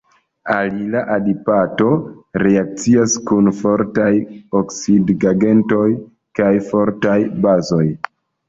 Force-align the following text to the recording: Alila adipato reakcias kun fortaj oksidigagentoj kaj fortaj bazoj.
Alila 0.51 1.01
adipato 1.15 1.89
reakcias 2.45 3.19
kun 3.31 3.51
fortaj 3.59 4.09
oksidigagentoj 4.61 5.87
kaj 6.41 6.53
fortaj 6.73 7.19
bazoj. 7.47 7.89